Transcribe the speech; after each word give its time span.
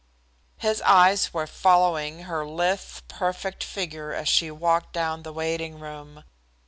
His 0.57 0.81
eyes 0.81 1.31
were 1.31 1.45
following 1.45 2.21
her 2.23 2.43
lithe, 2.43 3.03
perfect 3.07 3.63
figure 3.63 4.11
as 4.13 4.27
she 4.27 4.49
walked 4.49 4.93
down 4.93 5.21
the 5.21 5.31
waiting 5.31 5.77
room. 5.79 6.23